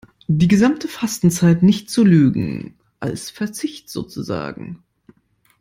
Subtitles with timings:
[0.27, 4.79] Die gesamte Fastenzeit nicht zu Lügen, als Verzicht sozusagen.